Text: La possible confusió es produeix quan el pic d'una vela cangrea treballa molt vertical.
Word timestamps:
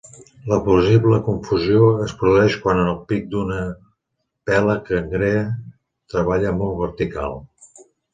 La 0.51 0.57
possible 0.67 1.17
confusió 1.25 1.89
es 2.05 2.13
produeix 2.21 2.55
quan 2.63 2.79
el 2.83 2.95
pic 3.11 3.27
d'una 3.33 3.57
vela 4.53 4.77
cangrea 4.87 5.45
treballa 6.15 6.55
molt 6.63 6.75
vertical. 6.81 7.37